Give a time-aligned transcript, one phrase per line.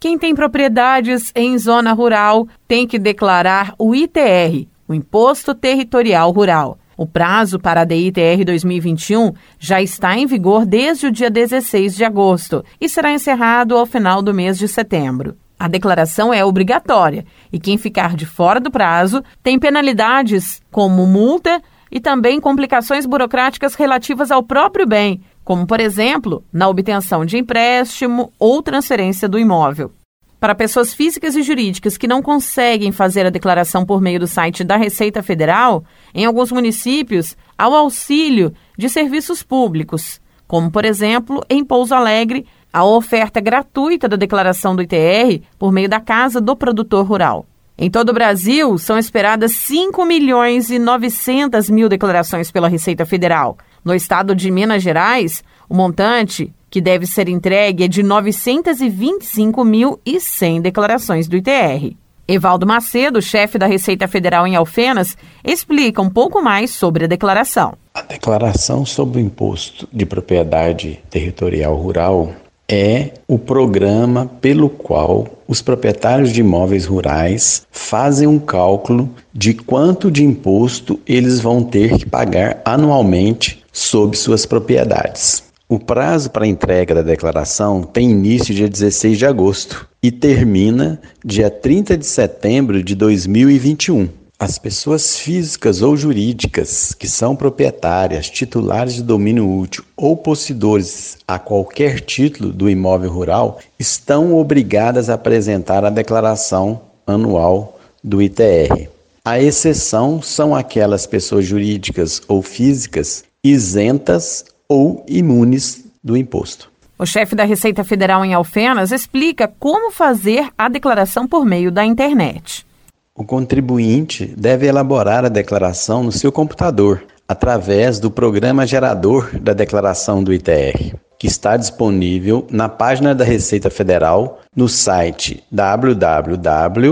[0.00, 6.78] Quem tem propriedades em zona rural tem que declarar o ITR, o Imposto Territorial Rural.
[6.96, 12.04] O prazo para a DITR 2021 já está em vigor desde o dia 16 de
[12.04, 15.36] agosto e será encerrado ao final do mês de setembro.
[15.58, 21.60] A declaração é obrigatória e quem ficar de fora do prazo tem penalidades como multa
[21.90, 28.30] e também complicações burocráticas relativas ao próprio bem, como, por exemplo, na obtenção de empréstimo
[28.38, 29.90] ou transferência do imóvel.
[30.38, 34.62] Para pessoas físicas e jurídicas que não conseguem fazer a declaração por meio do site
[34.62, 41.42] da Receita Federal, em alguns municípios há o auxílio de serviços públicos, como, por exemplo,
[41.48, 46.54] em Pouso Alegre, a oferta gratuita da declaração do ITR por meio da Casa do
[46.54, 47.46] Produtor Rural.
[47.78, 53.56] Em todo o Brasil, são esperadas 5 milhões e 900 mil declarações pela Receita Federal.
[53.84, 61.28] No estado de Minas Gerais, o montante que deve ser entregue é de 925.100 declarações
[61.28, 61.94] do ITR.
[62.26, 67.72] Evaldo Macedo, chefe da Receita Federal em Alfenas, explica um pouco mais sobre a declaração.
[67.94, 72.34] A declaração sobre o imposto de propriedade territorial rural
[72.68, 80.10] é o programa pelo qual os proprietários de imóveis rurais fazem um cálculo de quanto
[80.10, 85.44] de imposto eles vão ter que pagar anualmente sobre suas propriedades.
[85.68, 91.50] O prazo para entrega da declaração tem início dia 16 de agosto e termina dia
[91.50, 94.08] 30 de setembro de 2021.
[94.40, 101.38] As pessoas físicas ou jurídicas que são proprietárias, titulares de domínio útil ou possuidores a
[101.38, 108.88] qualquer título do imóvel rural estão obrigadas a apresentar a declaração anual do ITR.
[109.24, 116.70] A exceção são aquelas pessoas jurídicas ou físicas isentas ou imunes do imposto.
[116.98, 121.84] O chefe da Receita Federal em Alfenas explica como fazer a declaração por meio da
[121.84, 122.66] internet.
[123.14, 130.24] O contribuinte deve elaborar a declaração no seu computador, através do programa gerador da declaração
[130.24, 136.88] do ITR, que está disponível na página da Receita Federal no site www.gov.br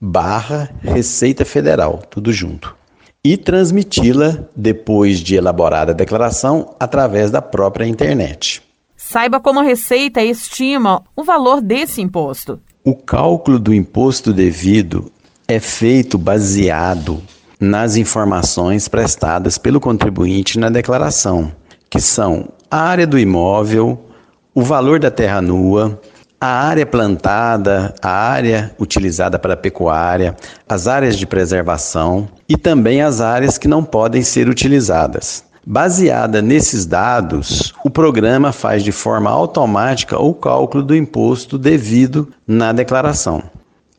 [0.00, 2.77] barra Receita Federal, tudo junto.
[3.24, 8.62] E transmiti-la, depois de elaborada a declaração, através da própria internet.
[8.96, 12.60] Saiba como a Receita estima o valor desse imposto.
[12.84, 15.10] O cálculo do imposto devido
[15.48, 17.20] é feito baseado
[17.60, 21.52] nas informações prestadas pelo contribuinte na declaração,
[21.90, 23.98] que são a área do imóvel,
[24.54, 26.00] o valor da terra nua,
[26.40, 30.36] a área plantada, a área utilizada para pecuária,
[30.68, 35.44] as áreas de preservação e também as áreas que não podem ser utilizadas.
[35.66, 42.72] Baseada nesses dados, o programa faz de forma automática o cálculo do imposto devido na
[42.72, 43.42] declaração.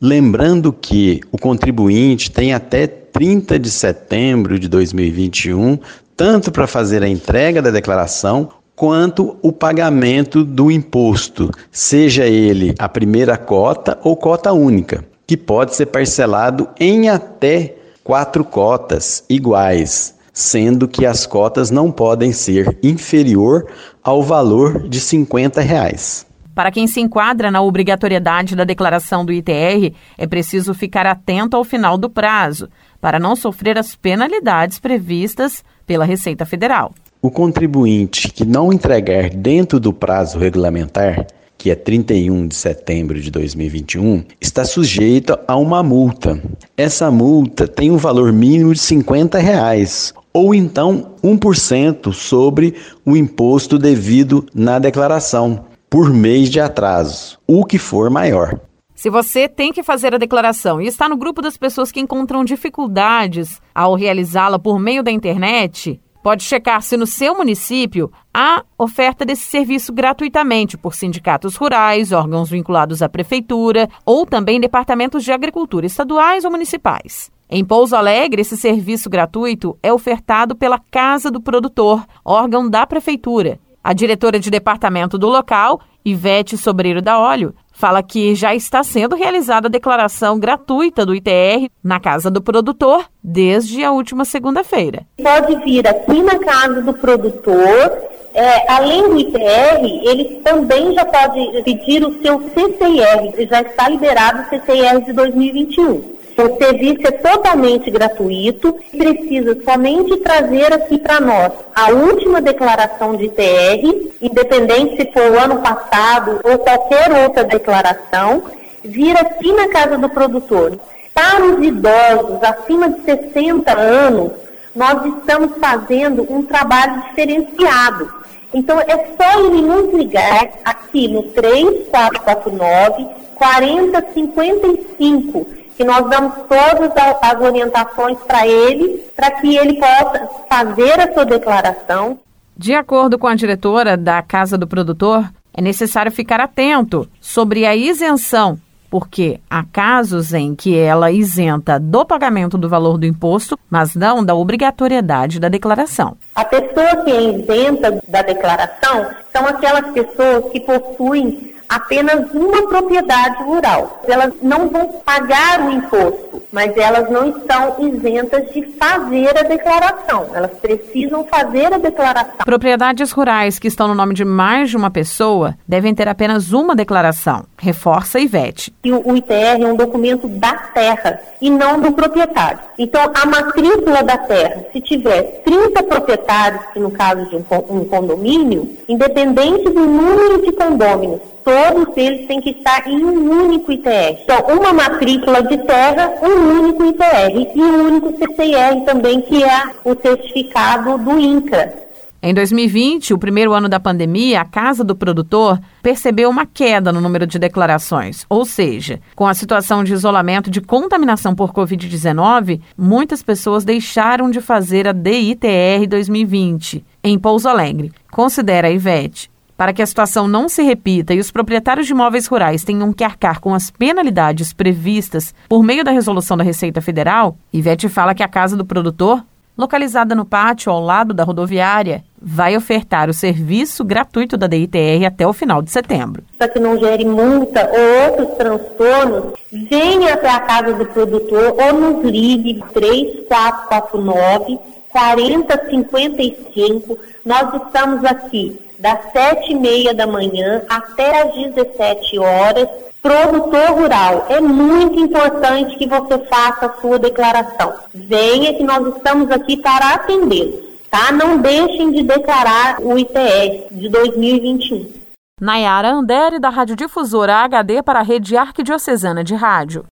[0.00, 5.78] Lembrando que o contribuinte tem até 30 de setembro de 2021
[6.16, 12.88] tanto para fazer a entrega da declaração quanto o pagamento do imposto, seja ele a
[12.88, 20.88] primeira cota ou cota única, que pode ser parcelado em até quatro cotas iguais sendo
[20.88, 23.66] que as cotas não podem ser inferior
[24.02, 26.26] ao valor de 50 reais.
[26.54, 31.64] Para quem se enquadra na obrigatoriedade da declaração do ITR, é preciso ficar atento ao
[31.64, 32.68] final do prazo,
[33.00, 36.92] para não sofrer as penalidades previstas pela Receita Federal.
[37.22, 41.26] O contribuinte que não entregar dentro do prazo regulamentar
[41.60, 46.42] que é 31 de setembro de 2021, está sujeito a uma multa.
[46.74, 53.78] Essa multa tem um valor mínimo de 50 reais, ou então 1% sobre o imposto
[53.78, 58.58] devido na declaração, por mês de atraso, o que for maior.
[58.94, 62.42] Se você tem que fazer a declaração e está no grupo das pessoas que encontram
[62.42, 69.24] dificuldades ao realizá-la por meio da internet, Pode checar se no seu município há oferta
[69.24, 75.86] desse serviço gratuitamente por sindicatos rurais, órgãos vinculados à prefeitura ou também departamentos de agricultura
[75.86, 77.30] estaduais ou municipais.
[77.48, 83.58] Em Pouso Alegre, esse serviço gratuito é ofertado pela Casa do Produtor, órgão da prefeitura.
[83.82, 89.16] A diretora de departamento do local, Ivete Sobreiro da Óleo, fala que já está sendo
[89.16, 95.06] realizada a declaração gratuita do ITR na casa do produtor desde a última segunda-feira.
[95.16, 98.02] Pode vir aqui na casa do produtor,
[98.34, 104.42] é, além do ITR, ele também já pode pedir o seu CCIR, já está liberado
[104.42, 106.19] o CCIR de 2021.
[106.40, 113.26] O serviço é totalmente gratuito, precisa somente trazer aqui para nós a última declaração de
[113.26, 118.44] ITR, independente se for o ano passado ou qualquer outra declaração,
[118.82, 120.80] vir aqui na casa do produtor.
[121.12, 124.32] Para os idosos acima de 60 anos,
[124.74, 128.10] nós estamos fazendo um trabalho diferenciado.
[128.54, 136.92] Então, é só ele nos ligar aqui no 3449 4055, que nós damos todas
[137.22, 142.18] as orientações para ele, para que ele possa fazer a sua declaração.
[142.54, 147.74] De acordo com a diretora da Casa do Produtor, é necessário ficar atento sobre a
[147.74, 148.58] isenção
[148.90, 154.24] porque há casos em que ela isenta do pagamento do valor do imposto, mas não
[154.24, 156.16] da obrigatoriedade da declaração.
[156.34, 163.44] A pessoa que é isenta da declaração são aquelas pessoas que possuem apenas uma propriedade
[163.44, 164.02] rural.
[164.08, 170.26] Elas não vão pagar o imposto, mas elas não estão isentas de fazer a declaração.
[170.34, 172.38] Elas precisam fazer a declaração.
[172.44, 176.74] Propriedades rurais que estão no nome de mais de uma pessoa devem ter apenas uma
[176.74, 178.74] declaração, reforça a Ivete.
[178.82, 182.58] E o ITR é um documento da terra e não do proprietário.
[182.76, 188.76] Então, a matrícula da terra, se tiver 30 proprietários, que no caso de um condomínio,
[188.88, 194.18] independente do número de condôminos, todos eles têm que estar em um único ITR.
[194.22, 199.62] Então, uma matrícula de terra, um único ITR e um único CCR também, que é
[199.84, 201.90] o certificado do INCRA.
[202.22, 207.00] Em 2020, o primeiro ano da pandemia, a Casa do Produtor percebeu uma queda no
[207.00, 208.26] número de declarações.
[208.28, 214.42] Ou seja, com a situação de isolamento de contaminação por Covid-19, muitas pessoas deixaram de
[214.42, 217.90] fazer a DITR 2020 em Pouso Alegre.
[218.10, 219.29] Considera Ivete.
[219.60, 223.04] Para que a situação não se repita e os proprietários de imóveis rurais tenham que
[223.04, 228.22] arcar com as penalidades previstas por meio da resolução da Receita Federal, Ivete fala que
[228.22, 229.22] a Casa do Produtor,
[229.58, 235.26] localizada no pátio ao lado da rodoviária, vai ofertar o serviço gratuito da DITR até
[235.26, 236.24] o final de setembro.
[236.38, 241.74] Para que não gere multa ou outros transtornos, venha até a Casa do Produtor ou
[241.74, 244.58] nos ligue 3449
[244.88, 246.98] 4055.
[247.26, 252.68] Nós estamos aqui das sete e meia da manhã até as 17 horas.
[253.02, 257.72] Produtor rural, é muito importante que você faça a sua declaração.
[257.94, 260.60] Venha que nós estamos aqui para atendê-los,
[260.90, 261.10] tá?
[261.10, 265.00] Não deixem de declarar o ITS de 2021.
[265.40, 269.86] Nayara Andere, da Rádio Difusora HD para a Rede Arquidiocesana de Rádio.